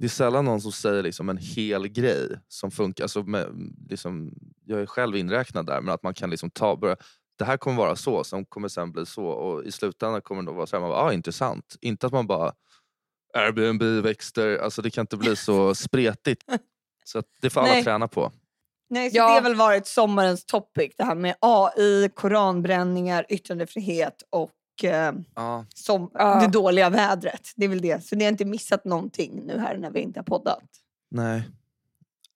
[0.00, 3.04] Det är sällan någon som säger liksom en hel grej som funkar.
[3.04, 3.46] Alltså med,
[3.88, 4.32] liksom,
[4.64, 6.96] jag är själv inräknad där, men att man kan liksom ta börja,
[7.38, 10.46] det här kommer vara så, som kommer sen bli så och i slutändan kommer det
[10.46, 11.76] nog vara så här, man bara, ah, intressant.
[11.80, 12.52] Inte att man bara
[13.34, 16.44] Airbnb växter, alltså det kan inte bli så spretigt.
[17.04, 17.84] Så att det får alla Nej.
[17.84, 18.32] träna på.
[18.90, 19.28] Nej, så Ja.
[19.28, 24.50] Det har väl varit sommarens topic, det här med AI, koranbränningar, yttrandefrihet och
[24.84, 25.66] eh, Ja.
[25.74, 26.40] som, Ja.
[26.40, 27.52] det dåliga vädret.
[27.56, 28.04] Det är väl det.
[28.04, 30.64] Så ni har inte missat någonting nu här när vi inte har poddat.
[31.10, 31.42] Nej.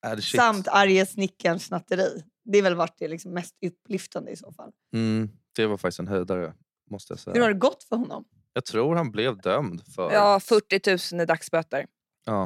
[0.02, 0.40] Är det shit?
[0.40, 2.24] Samt arge snickarns snatteri.
[2.44, 4.70] Det är väl varit det liksom mest upplyftande i så fall.
[4.94, 6.52] Mm, det var faktiskt en höjdare,
[6.90, 7.54] måste jag Hur har säga.
[7.54, 8.24] det gått för honom?
[8.52, 10.12] Jag tror han blev dömd för...
[10.12, 11.87] Ja, 40 000 i dagsböter.
[12.24, 12.42] Ja.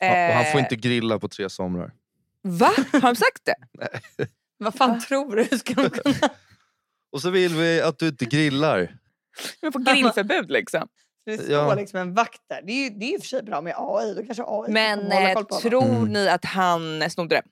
[0.00, 1.92] Och han får Eh, inte grilla på tre somrar.
[2.42, 2.70] Va?
[2.92, 3.54] Har de sagt det?
[4.58, 5.42] Vad fan tror du?
[5.50, 6.14] Hur ska de kunna...
[7.12, 8.96] Och så vill vi att du inte grillar.
[9.60, 10.88] De får grillförbud liksom.
[11.26, 11.74] Det står Ja.
[11.74, 12.62] liksom en vakt där.
[12.62, 14.14] Det är ju det är i och för sig bra med AI.
[14.14, 15.70] Då kanske AI Men eh, koll på honom.
[15.70, 16.12] tror Mm.
[16.12, 17.42] ni att han snodde det?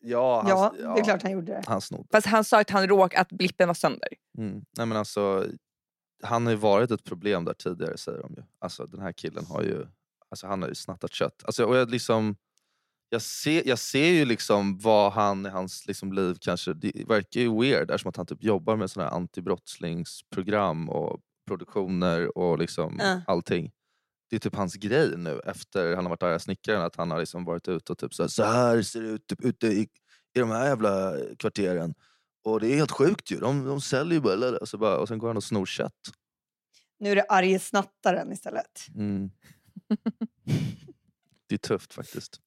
[0.00, 1.62] Ja, han, Ja, det är klart han gjorde det.
[1.66, 2.04] Han snodde.
[2.12, 4.08] Fast han sa att han råk att blippen var sönder.
[4.38, 4.62] Mm.
[4.76, 5.46] Nej, men alltså,
[6.22, 8.42] han har ju varit ett problem där tidigare säger de ju.
[8.60, 9.86] Alltså, den här killen har ju,
[10.30, 11.42] alltså, han har ju snattat kött.
[11.44, 12.36] Alltså, och jag, liksom,
[13.10, 17.40] jag, ser, jag ser ju liksom vad han i hans liksom, liv kanske, det verkar
[17.40, 22.96] ju weird eftersom att han typ jobbar med såna här antibrottslingsprogram och produktioner och liksom
[23.00, 23.20] Ja.
[23.26, 23.72] allting.
[24.30, 27.18] Det är typ hans grej nu efter han har varit arga snickaren att han har
[27.20, 29.80] liksom varit ute och typ så här, så här ser det ut typ, ute i,
[30.34, 31.94] i de här jävla kvarteren.
[32.44, 33.36] Och det är helt sjukt ju.
[33.40, 35.92] De, de säljer ju bara, och, så bara och sen går han och snor kött.
[36.98, 38.86] Nu är det arge snattaren istället.
[38.94, 39.30] Mm.
[41.48, 42.40] det är tufft faktiskt.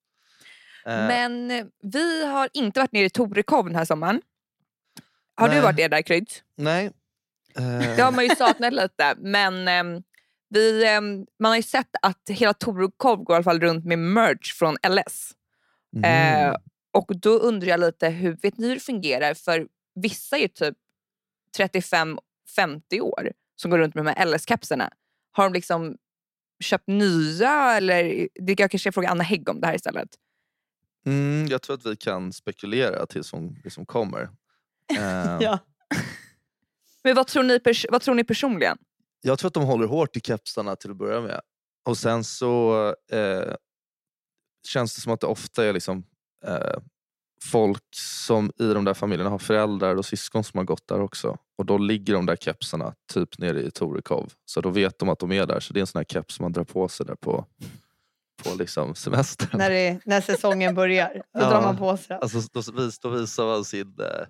[0.85, 1.47] Eh, Men
[1.81, 4.21] vi har inte varit nere i Torekov den här sommaren.
[5.35, 5.63] Har du Nej.
[5.63, 6.29] varit där Krydd?
[6.55, 6.91] Nej.
[7.95, 9.15] Det har man ju saknat lite.
[9.17, 10.03] Men ehm,
[10.49, 13.99] vi, ehm, man har ju sett att hela Torekov går i alla fall runt med
[13.99, 15.31] merch från LS.
[15.95, 16.03] mhm.
[16.03, 16.55] Eh,
[16.93, 19.33] och då undrar jag lite, hur, vet ni hur det fungerar?
[19.33, 20.77] För vissa är typ
[21.57, 24.89] 35-50 år som går runt med de här LS-kapsarna.
[25.31, 25.97] Har de liksom
[26.63, 28.27] köpt nya eller?
[28.33, 30.09] Det jag kanske fråga Anna Hägg om det här istället.
[31.05, 34.21] Mm, jag tror att vi kan spekulera tills hon liksom kommer.
[34.99, 35.59] Eh, Ja.
[37.03, 37.59] Men vad tror ni,
[37.89, 38.77] vad tror ni personligen?
[39.21, 41.41] Jag tror att de håller hårt i kepsarna till att börja med.
[41.85, 43.53] Och sen så eh,
[44.67, 46.03] känns det som att det ofta är liksom,
[46.45, 46.77] eh,
[47.43, 51.37] folk som i de där familjerna har föräldrar och syskon som har gått där också.
[51.57, 54.33] Och då ligger de där kepsarna typ nere i Torekov.
[54.45, 55.59] Så då vet de att de är där.
[55.59, 57.45] Så det är en sån här keps som man drar på sig där på,
[58.43, 59.49] på liksom semestern.
[59.57, 61.13] när, det, när säsongen börjar.
[61.13, 61.49] Då Ja.
[61.49, 62.17] drar man på sig.
[62.21, 64.27] Alltså, då, vis, då visar man sin, eh,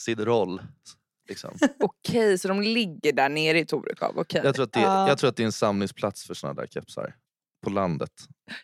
[0.00, 0.62] sin roll.
[1.28, 1.56] Liksom.
[1.80, 4.18] Okej, så de ligger där nere i Torekov.
[4.18, 4.40] Okej.
[4.44, 5.08] Jag, tror att det, Ja.
[5.08, 7.14] jag tror att det är en samlingsplats för såna där kepsar.
[7.64, 8.10] På landet.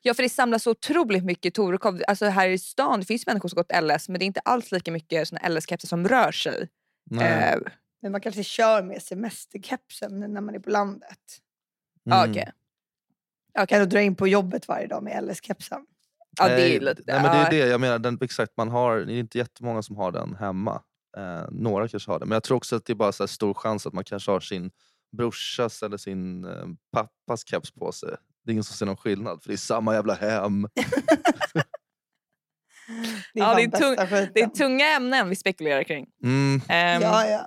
[0.03, 2.01] Ja, för det samlas så otroligt mycket i Torekov.
[2.09, 4.73] Alltså här i stan det finns människor som gått LS men det är inte alls
[4.73, 6.69] lika mycket såna LS-kepsar som rör sig.
[7.11, 7.53] Nej.
[7.55, 7.59] Eh,
[8.03, 11.19] Men man kanske kör med semesterkepsen när man är på landet.
[12.11, 12.19] Mm.
[13.55, 13.67] Okej.
[13.67, 15.81] Kan du dra in på jobbet varje dag med LS-kepsen?
[16.39, 17.03] Ja, det är Nej, lite...
[17.07, 17.99] Nej, men det är det jag menar.
[17.99, 20.83] Den, exakt, man har, det är inte jättemånga som har den hemma.
[21.17, 22.27] Eh, några kanske har det.
[22.27, 24.31] Men jag tror också att det är bara så här stor chans att man kanske
[24.31, 24.71] har sin
[25.17, 28.09] brorsas eller sin eh, pappas keps på sig.
[28.45, 30.69] Det är ingen som ser någon skillnad för det är samma jävla hem.
[33.35, 34.31] Det är Ja, det är tung-.
[34.35, 36.07] Det är tunga ämnen vi spekulerar kring.
[36.25, 37.47] Mm, Ehm, Ja, ja.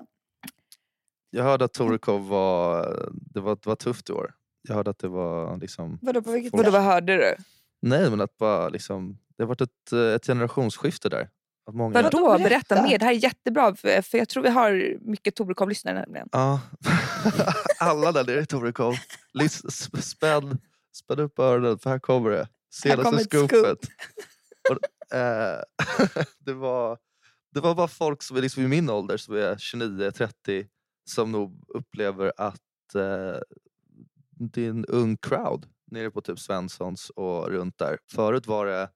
[1.30, 4.34] jag hörde att Torekov var, det var, det var tufft i år.
[4.62, 6.00] Jag hörde att det var liksom...
[6.02, 7.36] Vadå på vilket Vadå, vad hörde du?
[7.82, 9.18] Nej, men att bara liksom...
[9.38, 11.30] Det har varit ett, ett generationsskifte där.
[11.68, 12.38] Att många, Vadå?
[12.38, 12.50] Berätta.
[12.50, 12.84] berätta.
[12.84, 13.00] mer.
[13.00, 16.30] Det här är jättebra för, för jag tror vi har mycket Torekov-lyssnare nämligen.
[16.32, 16.60] Ja,
[17.80, 18.96] alla där nere i Torekov.
[20.02, 20.58] Spänn,
[20.96, 22.48] spänn upp öronen för här kommer det.
[22.74, 23.80] Senaste scoopet.
[24.70, 25.62] Och, eh,
[26.40, 26.98] det, var,
[27.54, 30.68] det var bara folk som är liksom i min ålder, som är 29-30,
[31.10, 33.42] som nog upplever att eh,
[34.40, 38.00] det är en ung crowd nere på typ Svenssons och runt där.
[38.12, 38.90] Förut var det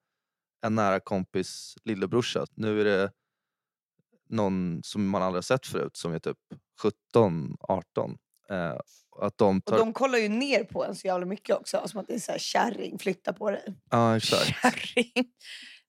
[0.62, 2.46] en nära kompis lillebrorsa.
[2.56, 3.12] Nu är det
[4.30, 6.38] någon som man aldrig har sett förut som är typ
[6.82, 8.18] 17, 18.
[8.50, 8.76] Eh,
[9.20, 9.78] att de Och tar...
[9.78, 11.88] de kollar ju ner på en så jävla mycket också.
[11.88, 13.76] Som att det är så här kärring, flytta på dig.
[13.90, 14.46] Ja, exakt.
[14.62, 15.32] Kärring.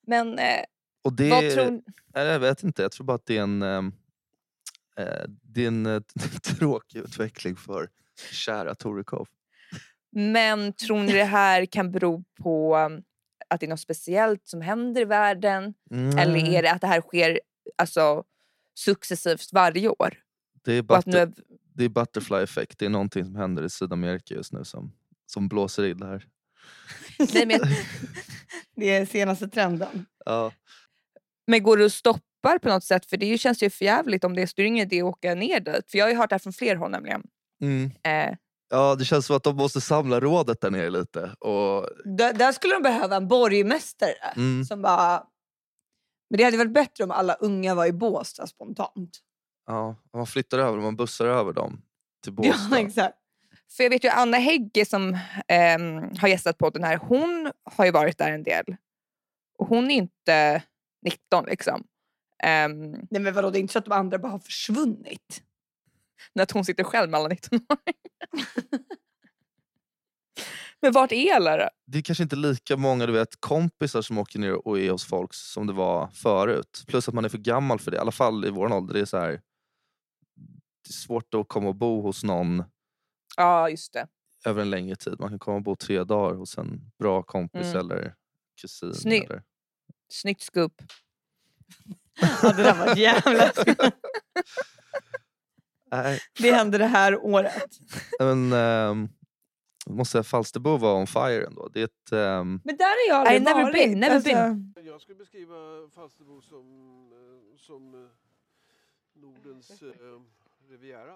[0.07, 0.65] Men eh,
[1.03, 1.83] Och det, vad tror...
[2.13, 3.93] Jag vet inte, jag tror bara att det är en, ehm,
[4.97, 6.03] eh, det är en eh,
[6.59, 7.89] tråkig utveckling för
[8.33, 9.29] kära Torekov.
[10.13, 13.03] Men tror ni det här kan bero på um,
[13.49, 15.75] att det är något speciellt som händer i världen?
[15.91, 16.55] Eller Mm.
[16.55, 17.41] är det att det här sker
[17.77, 18.25] alltså,
[18.75, 20.15] successivt varje år?
[20.65, 21.33] det, är butter, är,
[21.75, 24.93] det är butterfly effect, det är någonting som händer i Sydamerika just nu som,
[25.27, 26.27] som blåser in här.
[27.35, 27.61] nej, men,
[28.77, 30.07] Det är senaste trenden.
[30.25, 30.53] Ja.
[31.47, 33.07] men går det att stoppa på något sätt?
[33.07, 35.05] För det känns ju för jävligt om det är så det är ingen idé att
[35.05, 35.91] åka ner dit.
[35.91, 37.23] För jag har ju hört det här från fler håll nämligen.
[37.63, 37.91] Mm.
[38.03, 38.37] Eh,
[38.73, 41.35] ja, det känns som att de måste samla rådet där nere lite.
[41.41, 44.33] Och, Där, där skulle de behöva en borgmästare.
[44.37, 45.25] mm, Som bara...
[46.31, 49.19] Men det hade varit bättre om alla unga var i Båstad spontant.
[49.67, 51.83] ja, man flyttar över, man bussar över dem
[52.23, 52.69] till Båstad.
[52.71, 53.19] Ja, exakt.
[53.77, 56.97] för jag vet ju Anna Hägge som ehm, har gästat podden här.
[56.97, 58.65] Hon har ju varit där en del.
[59.59, 60.63] Och hon är inte
[61.05, 61.85] 19 liksom.
[62.43, 65.43] Ehm, Nej men vadå, det är inte så att de andra bara har försvunnit.
[66.35, 68.83] När hon sitter själv med alla 19-åringar.
[70.81, 71.69] Men vart är alla då?
[71.87, 75.05] det är kanske inte lika många du vet, kompisar som åker ner och är hos
[75.05, 76.85] folk som det var förut.
[76.87, 78.95] Plus att man är för gammal för det, i alla fall i vår ålder.
[78.95, 79.31] Det är, så här,
[80.85, 82.65] det är svårt att komma och bo hos någon
[83.37, 84.07] Ja, just det.
[84.47, 85.21] över en längre tid.
[85.21, 87.77] Man kan komma och bo tre dagar hos en bra kompis Mm.
[87.79, 88.15] eller
[88.61, 88.95] kusin.
[88.95, 89.31] Snyggt.
[89.31, 89.43] Eller...
[90.13, 90.83] Snyggt skupp.
[92.43, 93.53] Ja, det där var jävla...
[95.93, 97.71] Nej, Det hände det här året.
[98.19, 98.53] men,
[99.87, 101.69] jag måste säga Falsterbo var on fire ändå.
[101.69, 103.75] Det är ett, ehm, Men där har jag aldrig I never varit.
[103.75, 104.75] been, never alltså, been.
[104.87, 105.55] Jag skulle beskriva
[105.95, 106.67] Falsterbo som,
[107.13, 108.11] eh, som eh,
[109.23, 109.89] Nordens eh,
[110.71, 111.15] Riviera.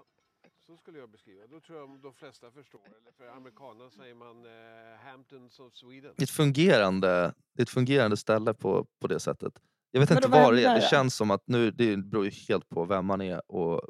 [0.66, 1.46] Så skulle jag beskriva.
[1.46, 2.80] Då tror jag de flesta förstår.
[2.86, 6.12] Eller för amerikanerna säger man eh, Hamptons of Sweden.
[6.18, 7.08] ett fungerande,
[7.54, 9.52] det är ett fungerande ställe på, på det sättet.
[9.90, 10.74] Jag vet Men inte vad det är.
[10.74, 13.80] Det känns som att nu, det beror ju helt på vem man är och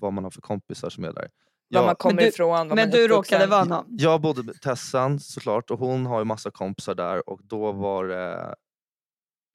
[0.00, 1.30] vad man har för kompisar som är där.
[1.68, 2.68] Var man Jag, kommer du- ifrån.
[2.68, 3.84] Men man du råkade vara någon.
[3.88, 8.04] jag bodde med Tessan såklart och hon har ju massa kompisar där och då var
[8.08, 8.54] det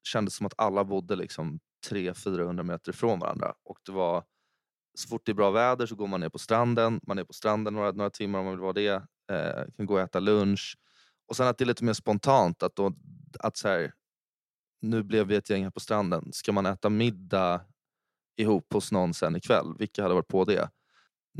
[0.08, 1.58] kändes som att alla bodde liksom
[1.90, 3.54] 300-400 meter ifrån varandra.
[3.64, 4.24] Och det var
[4.98, 7.00] så fort det är bra väder så går man ner på stranden.
[7.06, 9.02] Man är på stranden några, några timmar om man vill vara det.
[9.32, 10.76] Eh, kan gå och äta lunch.
[11.28, 12.62] Och sen att det är lite mer spontant.
[12.62, 12.92] Att, då,
[13.40, 13.92] att så här,
[14.82, 16.32] nu blev vi ett gäng här på stranden.
[16.32, 17.60] Ska man äta middag
[18.36, 19.74] ihop hos någon sen ikväll?
[19.78, 20.70] Vilka hade varit på det?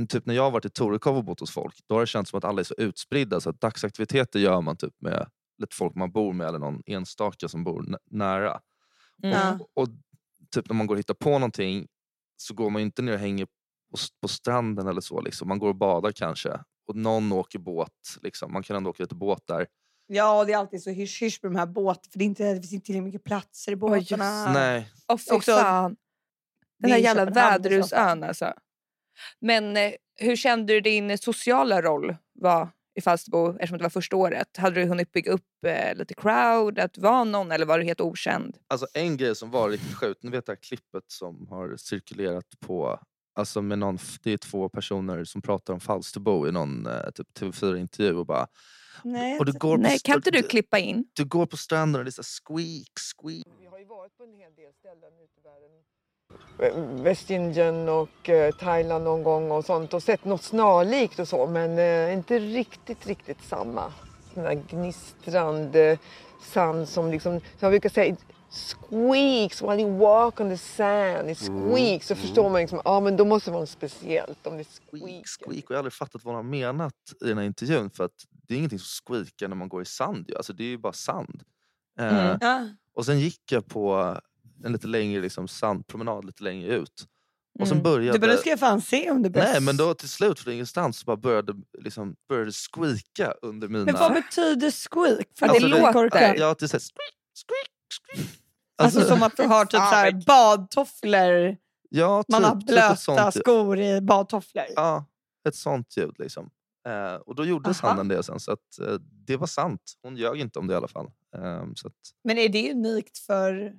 [0.09, 2.31] Typ när jag har varit i Torekov och bott hos folk, då har det känts
[2.31, 3.41] som att alla är så utspridda.
[3.41, 5.27] Så att dagsaktiviteter gör man typ med
[5.59, 8.61] lite folk man bor med eller någon enstaka som bor nä- nära.
[9.23, 9.39] Mm.
[9.39, 9.59] Ja.
[9.75, 9.89] Och
[10.55, 11.87] typ när man går och hittar på någonting
[12.37, 15.21] så går man inte ner och hänger på, på stranden eller så.
[15.21, 15.49] Liksom.
[15.49, 16.61] Man går och badar kanske.
[16.89, 17.93] Och någon åker båt.
[18.23, 18.53] Liksom.
[18.53, 19.67] Man kan ändå åka lite båt där.
[20.07, 22.11] Ja, det är alltid så hysch-hysch med de här båtarna.
[22.13, 24.53] För det, är inte, det finns inte tillräckligt mycket platser i just båtarna.
[24.53, 25.97] Nej, Åh fy Också-.
[26.79, 28.53] Den Det där är jävla väderhusön alltså.
[29.41, 34.17] Men eh, hur kände du din sociala roll var i Falsterbo eftersom det var första
[34.17, 34.57] året?
[34.57, 38.01] Hade du hunnit bygga upp eh, lite crowd, att vara någon eller var du helt
[38.01, 38.57] okänd?
[38.69, 40.23] alltså en grej som var riktigt sjukt.
[40.23, 43.01] Ni vet det här klippet som har cirkulerat på
[43.39, 47.39] Alltså med någon, det är två personer som pratar om Falsterbo i någon eh, typ
[47.39, 48.47] TV4-intervju och bara
[49.05, 51.05] Nej, och du går, Nej, kan inte du klippa in?
[51.13, 53.47] du går på stranden och det är så här squeak, squeak.
[53.61, 55.71] Vi har ju varit på en hel del ställen ute i världen.
[57.03, 61.79] Västindien och eh, Thailand någon gång och sånt och sett något snarlikt och så men
[61.79, 63.93] eh, inte riktigt, riktigt samma.
[64.35, 65.99] Den där gnistrande
[66.43, 71.31] sand som liksom, som jag brukar säga, it squeaks while you walk on the sand.
[71.31, 72.07] It squeaks.
[72.07, 75.03] Så förstår man liksom, ja men då måste det vara något speciellt om det squeak,
[75.03, 75.25] squeakar.
[75.25, 75.65] squeak.
[75.65, 77.91] Och jag har aldrig fattat vad han har menat i den här intervjun.
[77.91, 78.13] För att
[78.49, 80.25] det är ingenting som squeakar när man går i sand.
[80.29, 80.37] ju.
[80.37, 81.43] Alltså, det är ju bara sand.
[82.01, 82.39] Eh, Mm.
[82.41, 82.69] Ja.
[82.95, 84.17] Och sen gick jag på
[84.65, 87.07] en lite längre liksom, sandpromenad lite längre ut.
[87.61, 87.83] Och sen Mm.
[87.83, 88.19] började...
[88.19, 89.47] Du bara, nu ska jag fan se om det börjar...
[89.53, 93.85] Nej, men då till slut från ingenstans bara började liksom, började squeaka under mina...
[93.85, 95.27] Men vad betyder squeak?
[95.39, 96.35] För Alltså, att det låter.
[96.39, 97.15] Ja, det såhär squeak,
[97.47, 97.71] squeak,
[98.17, 98.29] squeak.
[98.83, 101.57] Alltså, som att du har typ så här badtofflor.
[101.91, 104.65] ja, typ, Man har typ blöta sånt, skor i badtofflor.
[104.77, 105.05] Ja,
[105.49, 106.51] ett sånt ljud liksom.
[106.89, 107.75] Eh, och då gjorde Aha.
[107.75, 108.95] Sanna det sen, så att, eh,
[109.27, 109.81] det var sant.
[110.03, 111.07] Hon ljög inte om det i alla fall.
[111.37, 113.73] Eh, så att, Men är det unikt för...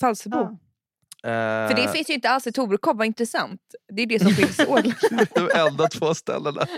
[0.00, 0.36] Falsterbo.
[0.36, 0.56] Ja.
[1.68, 3.60] För det eh, finns ju inte alls i Torekov, vad intressant.
[3.92, 4.84] Det är det som finns åt.
[5.34, 6.66] de enda två ställena.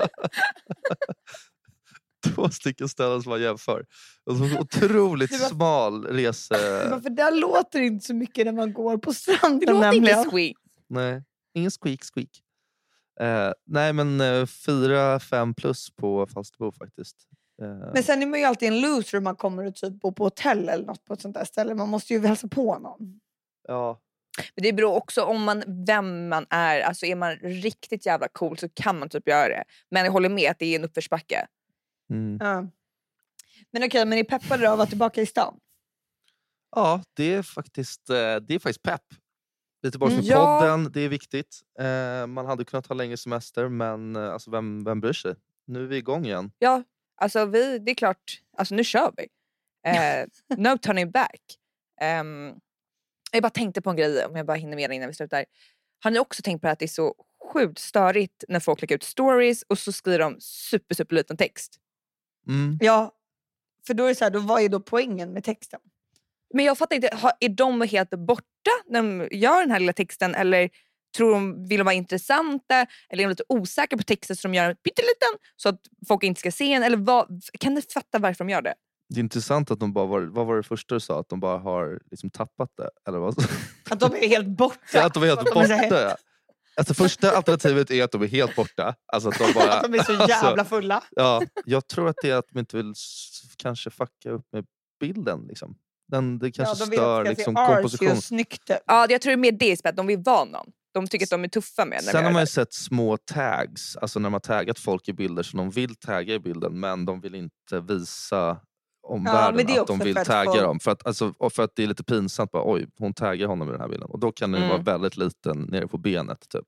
[2.34, 3.84] två stycken ställen som man jämför.
[4.24, 6.86] Och så otroligt Det var- smal rese...
[6.90, 9.80] Men För där låter det inte så mycket när man går på Det stranden låter
[9.92, 10.18] nämligen.
[10.18, 10.56] inte squeak.
[10.88, 11.22] Nej,
[11.54, 12.28] ingen squeak squeak.
[13.20, 17.16] Eh, nej men eh, fyra, fem plus på Falsterbo faktiskt.
[17.62, 20.12] Eh, Men sen är man ju alltid en loser om man kommer och typ bor
[20.12, 21.74] på hotell eller något på ett sånt där ställe.
[21.74, 23.20] Man måste ju hälsa på någon.
[23.68, 23.98] ja.
[24.54, 26.80] Men det beror också om man, vem man är.
[26.80, 29.64] Alltså är man riktigt jävla cool så kan man typ göra det.
[29.90, 31.46] Men jag håller med att det är en uppförsbacke.
[32.10, 32.38] Mm.
[32.40, 32.66] Ja.
[33.70, 35.58] Men okej, men är peppade då att vara tillbaka i stan?
[36.76, 39.04] ja, det är faktiskt, eh, det är faktiskt pepp.
[39.90, 40.24] Tillbaka Mm.
[40.26, 40.60] Ja.
[40.60, 41.60] podden, det är viktigt.
[41.80, 45.34] Eh, man hade kunnat ha längre semester men alltså, vem, vem bryr sig?
[45.66, 46.52] Nu är vi igång igen.
[46.58, 46.82] Ja,
[47.16, 48.40] alltså vi, det är klart.
[48.56, 49.26] Alltså nu kör vi.
[49.86, 51.40] Eh, no turning back.
[52.00, 52.54] Ehm,
[53.32, 55.44] jag bara tänkte på en grej, om jag bara hinner med det innan vi slutar.
[56.04, 57.14] Har ni också tänkt på att det är så
[57.52, 61.78] sjukt störigt när folk lägger ut stories och så skriver de super, super liten text.
[62.48, 62.78] Mm.
[62.80, 63.12] Ja,
[63.86, 65.80] för då är det så här, då, vad är då poängen med texten?
[66.54, 69.92] Men jag fattar inte, har- är de helt borta när de gör den här lilla
[69.92, 70.70] texten eller
[71.16, 74.54] tror de, vill de vara intressanta eller är de lite osäkra på texten så de
[74.54, 76.82] gör en pytteliten så att folk inte ska se den?
[76.82, 78.74] Eller vad, kan ni fatta varför de gör det?
[79.08, 81.20] Det är intressant att de bara var, vad var det första du sa?
[81.20, 82.90] Att de bara har liksom tappat det?
[83.08, 83.34] Eller vad?
[83.90, 84.78] Att de är helt borta.
[84.92, 86.00] Ja, att de är helt De är borta.
[86.02, 86.16] ja.
[86.76, 88.94] Alltså, första alternativet är att de är helt borta.
[89.12, 91.02] Alltså att de bara, Att de är så jävla alltså, fulla.
[91.10, 92.94] ja, jag tror att det är att de inte vill
[93.56, 94.64] kanske fucka upp med
[95.00, 95.46] bilden.
[95.48, 95.76] Liksom.
[96.08, 98.10] Den, det kanske ja, de vill stör liksom, se artsy komposition.
[98.16, 98.76] och snyggt ut.
[98.86, 100.72] Ja, jag tror det är mer det att de vill vara någon.
[100.94, 103.96] De tycker att de är tuffa med när Sen har man ju sett små tags,
[103.96, 107.20] alltså när man taggat folk i bilder som de vill tagga i bilden men de
[107.20, 108.60] vill inte visa
[109.08, 110.80] omvärlden är att de vill för att tagga få- dem.
[110.80, 112.50] För att, alltså, och för att det är lite pinsamt.
[112.50, 114.08] Bara, Oj, hon taggar honom i den här bilden.
[114.08, 114.70] Och då kan den Mm.
[114.72, 116.48] vara väldigt liten nere på benet.
[116.48, 116.64] Typ.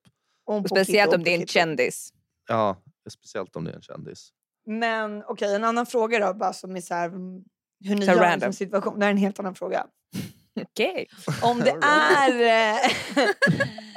[0.47, 2.11] Om Och speciellt om det är en kändis.
[2.49, 4.29] Ja, speciellt om det är en kändis.
[4.67, 7.43] Men okej, en annan fråga då, bara som är så här, mm,
[7.85, 8.41] hur ni Så gör i en random.
[8.47, 8.99] sån situation.
[8.99, 9.87] Det här är en helt annan fråga.
[10.63, 11.07] Okej.
[11.43, 12.79] Om det är...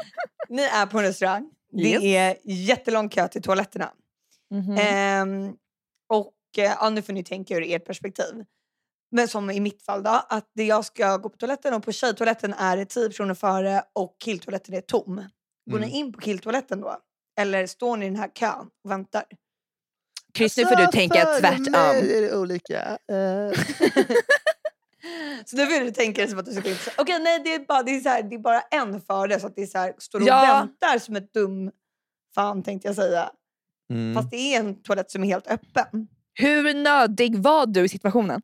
[0.50, 1.50] ni är på en restaurang.
[1.72, 2.04] Det Yes.
[2.04, 3.92] är jättelång kö till toaletterna.
[4.80, 5.54] Ehm,
[6.10, 8.44] och eh, ja, nu får ni tänka ur ert perspektiv.
[9.12, 11.92] Men som i mitt fall då, att det jag ska gå på toaletten och på
[11.92, 15.16] tjejtoaletten är det 10 personer före och killtoaletten är tom.
[15.70, 15.90] Går Mm.
[15.90, 16.98] ni in på killtoaletten då?
[17.40, 19.24] Eller står ni i den här kön och väntar?
[20.38, 21.72] Chris, nu får du tänka För tvärtom.
[21.72, 22.82] mig är det olika.
[23.12, 23.52] Eh,
[25.46, 27.54] Så nu vill du tänka dig som att du ska gå in Okej, nej det
[27.54, 29.68] är, bara, det, är så här, det är bara en före så att det är
[29.68, 30.42] så här, står och Ja.
[30.42, 31.72] väntar som ett dum
[32.36, 33.30] fan tänkte jag säga.
[33.90, 34.16] Mm.
[34.16, 36.08] Fast det är en toalett som är helt öppen.
[36.34, 38.42] Hur nödig var du i situationen?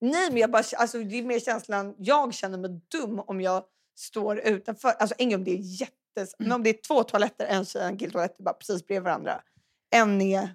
[0.00, 3.64] Nej, men jag bara, alltså, det är mer känslan, jag känner mig dum om jag
[3.96, 4.88] står utanför.
[4.88, 6.34] Alltså en gång det är jättes...
[6.38, 9.40] Men om det är två toaletter, en tjej och en killtoalett, bara precis bredvid varandra.
[9.90, 10.54] En är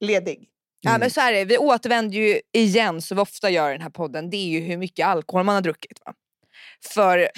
[0.00, 0.48] ledig.
[0.80, 1.00] Ja, Mm.
[1.00, 1.44] men så här är det.
[1.44, 4.60] Vi återvänder ju igen, så vi ofta gör i den här podden, det är ju
[4.60, 6.00] hur mycket alkohol man har druckit.
[6.06, 6.14] Va?
[6.84, 7.28] För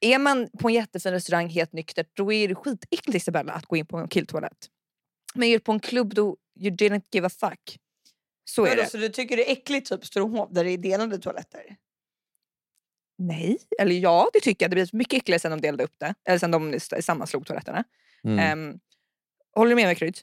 [0.00, 3.76] är man på en jättefin restaurang helt nyktert, då är det skitäckligt Isabella att gå
[3.76, 4.66] in på en killtoalett.
[5.34, 7.78] Men är du på en klubb, då you didn't give a fuck.
[8.44, 8.90] Så är Vadå, det.
[8.90, 11.76] Så du tycker det är äckligt typ Sturehov där det är delade toaletter?
[13.18, 14.70] Nej, eller ja det tycker jag.
[14.70, 16.14] Det blir mycket äckligare sen de delade upp det.
[16.24, 17.84] Eller sen de sammanslog toaletterna.
[18.24, 18.38] Mm.
[18.38, 18.78] Ehm,
[19.54, 20.18] håller du med mig Krydd?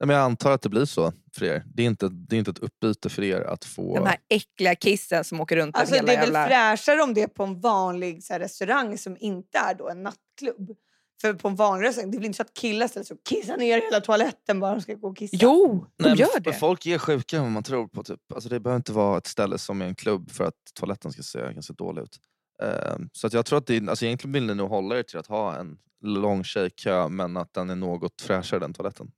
[0.00, 1.64] Nej, men jag antar att det blir så för er.
[1.74, 3.94] Det är inte, det är inte ett uppbyte för er att få...
[3.96, 6.76] De här äckliga kissen som åker runt Alltså över det hela är väl jävla...
[6.76, 10.02] fräschare om det är på en vanlig så här, restaurang som inte är då en
[10.02, 10.76] nattklubb.
[11.20, 13.56] För på en vanlig restaurang, det väl inte så att killar ställer sig och kissar
[13.56, 15.36] ner hela toaletten bara de ska gå och kissa?
[15.40, 16.52] Jo, de Nej, gör det.
[16.52, 18.02] Folk är sjukare än vad man tror på.
[18.02, 18.32] Typ.
[18.34, 21.22] Alltså, det behöver inte vara ett ställe som är en klubb för att toaletten ska
[21.22, 22.18] se ganska dålig ut.
[22.62, 25.18] Ehm, så att jag tror att det alltså, egentligen vill ni nog hålla er till
[25.18, 29.10] att ha en lång tjejkö men att den är något fräschare den toaletten.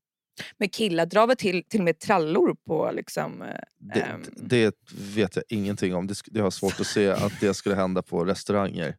[0.58, 3.42] Men killar drar väl till, till och med trallor på liksom...
[3.42, 4.74] eh, Det, det
[5.14, 6.06] vet jag ingenting om.
[6.30, 8.96] Det, har svårt att se att det skulle hända på restauranger.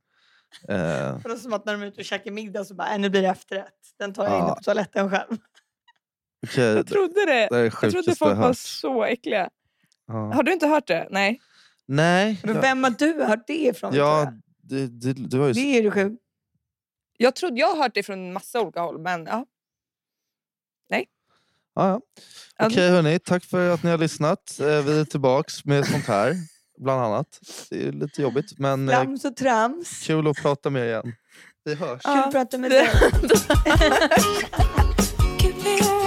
[0.68, 3.00] För det är som att när de är ute och käkar middag så bara, äh,
[3.00, 3.74] nu blir det efterrätt.
[4.00, 4.56] Den tar jag Ja.
[4.58, 5.38] på toaletten själv.
[6.48, 7.48] Okej, Jag trodde det.
[7.52, 9.50] det Jag trodde folk var så äckliga.
[10.08, 10.14] Ja.
[10.34, 11.08] Har du inte hört det?
[11.12, 11.42] Nej.
[11.88, 13.94] Nej, Men jag, vem har du hört det ifrån?
[13.96, 14.42] jag, Victoria?
[14.88, 15.54] det, det, det var ju...
[15.54, 16.20] Det är du sjuk.
[17.18, 19.46] Jag trodde jag har hört det från massa olika håll men ja.
[21.76, 22.00] Ja, ja.
[22.58, 24.60] Ja, Okej hörni, tack för att ni har lyssnat.
[24.60, 26.36] Eh, Vi är tillbaks med sånt här,
[26.84, 27.28] bland annat.
[27.70, 30.04] Det är lite jobbigt, men eh, Trams och trams.
[30.08, 31.14] kul att prata med er igen.
[31.66, 32.02] Vi hörs.
[32.02, 32.90] Kul att prata med dig.